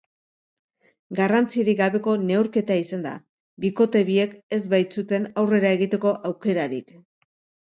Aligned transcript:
Garrantzirik 1.17 1.77
gabeko 1.81 2.15
neurketa 2.21 2.77
izan 2.85 3.05
da, 3.07 3.11
bikote 3.67 4.01
biek 4.09 4.33
ez 4.59 4.61
baitzuten 4.75 5.29
aurrera 5.43 5.75
egiteko 5.81 6.17
aukerarik. 6.33 6.95